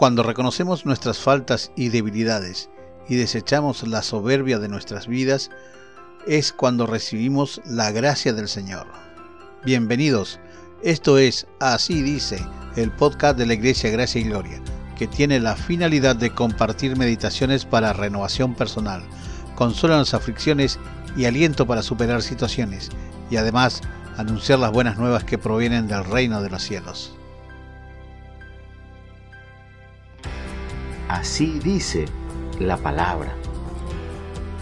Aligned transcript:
Cuando 0.00 0.22
reconocemos 0.22 0.86
nuestras 0.86 1.18
faltas 1.18 1.72
y 1.76 1.90
debilidades 1.90 2.70
y 3.06 3.16
desechamos 3.16 3.86
la 3.86 4.02
soberbia 4.02 4.58
de 4.58 4.66
nuestras 4.66 5.06
vidas, 5.06 5.50
es 6.26 6.54
cuando 6.54 6.86
recibimos 6.86 7.60
la 7.66 7.92
gracia 7.92 8.32
del 8.32 8.48
Señor. 8.48 8.86
Bienvenidos, 9.62 10.40
esto 10.82 11.18
es 11.18 11.46
Así 11.60 12.00
dice, 12.00 12.42
el 12.76 12.90
podcast 12.92 13.36
de 13.36 13.44
la 13.44 13.52
Iglesia 13.52 13.90
Gracia 13.90 14.22
y 14.22 14.24
Gloria, 14.24 14.62
que 14.96 15.06
tiene 15.06 15.38
la 15.38 15.54
finalidad 15.54 16.16
de 16.16 16.30
compartir 16.30 16.96
meditaciones 16.96 17.66
para 17.66 17.92
renovación 17.92 18.54
personal, 18.54 19.02
consuelo 19.54 19.96
en 19.96 20.00
las 20.00 20.14
aflicciones 20.14 20.78
y 21.14 21.26
aliento 21.26 21.66
para 21.66 21.82
superar 21.82 22.22
situaciones, 22.22 22.88
y 23.30 23.36
además 23.36 23.82
anunciar 24.16 24.60
las 24.60 24.72
buenas 24.72 24.96
nuevas 24.96 25.24
que 25.24 25.36
provienen 25.36 25.88
del 25.88 26.06
reino 26.06 26.40
de 26.40 26.48
los 26.48 26.62
cielos. 26.62 27.19
Así 31.10 31.58
dice 31.58 32.04
la 32.60 32.76
palabra. 32.76 33.34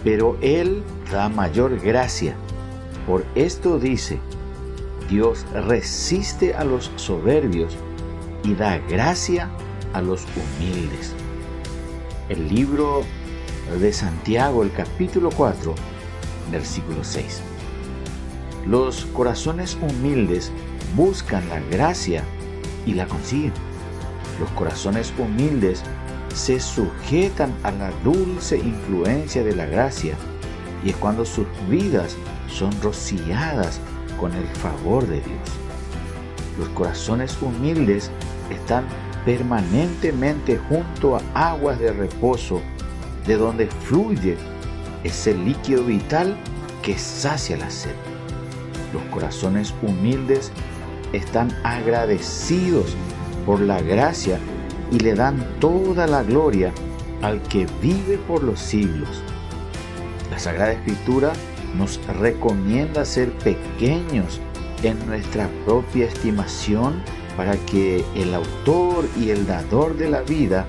Pero 0.02 0.38
Él 0.40 0.82
da 1.12 1.28
mayor 1.28 1.78
gracia. 1.78 2.36
Por 3.06 3.26
esto 3.34 3.78
dice, 3.78 4.18
Dios 5.10 5.44
resiste 5.52 6.54
a 6.54 6.64
los 6.64 6.90
soberbios 6.96 7.76
y 8.44 8.54
da 8.54 8.78
gracia 8.88 9.50
a 9.92 10.00
los 10.00 10.24
humildes. 10.36 11.12
El 12.30 12.48
libro 12.48 13.02
de 13.78 13.92
Santiago, 13.92 14.62
el 14.62 14.72
capítulo 14.72 15.28
4, 15.28 15.74
versículo 16.50 17.04
6. 17.04 17.42
Los 18.66 19.04
corazones 19.04 19.76
humildes 19.82 20.50
buscan 20.96 21.46
la 21.50 21.60
gracia 21.60 22.24
y 22.86 22.94
la 22.94 23.06
consiguen. 23.06 23.52
Los 24.40 24.48
corazones 24.52 25.12
humildes 25.18 25.84
se 26.34 26.60
sujetan 26.60 27.54
a 27.62 27.70
la 27.70 27.90
dulce 28.04 28.58
influencia 28.58 29.42
de 29.42 29.54
la 29.54 29.66
gracia 29.66 30.14
y 30.84 30.90
es 30.90 30.96
cuando 30.96 31.24
sus 31.24 31.46
vidas 31.68 32.16
son 32.48 32.70
rociadas 32.82 33.80
con 34.18 34.32
el 34.34 34.46
favor 34.46 35.06
de 35.06 35.16
Dios. 35.20 35.48
Los 36.58 36.68
corazones 36.70 37.40
humildes 37.40 38.10
están 38.50 38.84
permanentemente 39.24 40.58
junto 40.68 41.16
a 41.16 41.50
aguas 41.50 41.78
de 41.78 41.92
reposo 41.92 42.60
de 43.26 43.36
donde 43.36 43.66
fluye 43.66 44.36
ese 45.04 45.34
líquido 45.34 45.84
vital 45.84 46.36
que 46.82 46.98
sacia 46.98 47.56
la 47.56 47.70
sed. 47.70 47.94
Los 48.92 49.02
corazones 49.04 49.74
humildes 49.82 50.50
están 51.12 51.54
agradecidos 51.62 52.96
por 53.44 53.60
la 53.60 53.80
gracia 53.80 54.38
y 54.90 54.98
le 54.98 55.14
dan 55.14 55.44
toda 55.60 56.06
la 56.06 56.22
gloria 56.22 56.72
al 57.22 57.42
que 57.42 57.66
vive 57.82 58.18
por 58.26 58.42
los 58.42 58.60
siglos. 58.60 59.22
La 60.30 60.38
Sagrada 60.38 60.72
Escritura 60.72 61.32
nos 61.76 62.00
recomienda 62.18 63.04
ser 63.04 63.30
pequeños 63.38 64.40
en 64.82 65.04
nuestra 65.06 65.48
propia 65.64 66.06
estimación 66.06 67.02
para 67.36 67.56
que 67.56 68.04
el 68.14 68.34
autor 68.34 69.08
y 69.18 69.30
el 69.30 69.46
dador 69.46 69.96
de 69.96 70.10
la 70.10 70.22
vida 70.22 70.66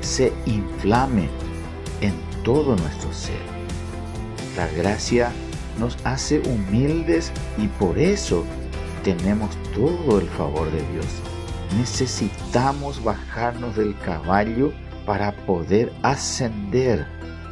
se 0.00 0.32
inflame 0.46 1.28
en 2.00 2.14
todo 2.42 2.76
nuestro 2.76 3.12
ser. 3.12 3.40
La 4.56 4.66
gracia 4.68 5.32
nos 5.78 5.96
hace 6.04 6.40
humildes 6.40 7.32
y 7.58 7.68
por 7.68 7.98
eso 7.98 8.44
tenemos 9.04 9.50
todo 9.74 10.20
el 10.20 10.28
favor 10.28 10.70
de 10.70 10.82
Dios 10.92 11.31
necesitamos 11.78 13.02
bajarnos 13.02 13.76
del 13.76 13.96
caballo 13.98 14.72
para 15.06 15.32
poder 15.46 15.92
ascender 16.02 17.06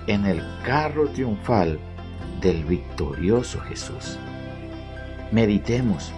en 0.07 0.27
el 0.27 0.43
carro 0.65 1.09
triunfal 1.09 1.79
del 2.41 2.64
victorioso 2.64 3.61
Jesús. 3.61 4.19
Meditemos. 5.33 6.13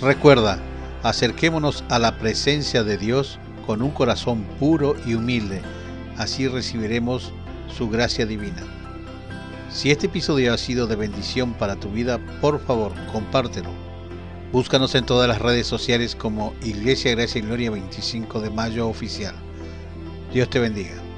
Recuerda, 0.00 0.58
acerquémonos 1.02 1.84
a 1.88 1.98
la 1.98 2.16
presencia 2.18 2.82
de 2.82 2.96
Dios 2.96 3.38
con 3.66 3.82
un 3.82 3.90
corazón 3.90 4.44
puro 4.58 4.96
y 5.06 5.14
humilde, 5.14 5.60
así 6.16 6.48
recibiremos 6.48 7.32
su 7.68 7.88
gracia 7.90 8.26
divina. 8.26 8.62
Si 9.70 9.90
este 9.90 10.06
episodio 10.06 10.52
ha 10.52 10.58
sido 10.58 10.86
de 10.86 10.96
bendición 10.96 11.52
para 11.52 11.76
tu 11.76 11.90
vida, 11.90 12.18
por 12.40 12.60
favor, 12.60 12.92
compártelo 13.12 13.89
Búscanos 14.52 14.96
en 14.96 15.06
todas 15.06 15.28
las 15.28 15.40
redes 15.40 15.68
sociales 15.68 16.16
como 16.16 16.54
Iglesia 16.62 17.12
Gracia 17.12 17.38
y 17.38 17.42
Gloria 17.42 17.70
25 17.70 18.40
de 18.40 18.50
Mayo 18.50 18.88
Oficial. 18.88 19.34
Dios 20.32 20.50
te 20.50 20.58
bendiga. 20.58 21.09